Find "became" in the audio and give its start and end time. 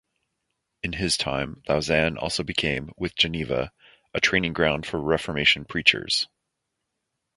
2.41-2.89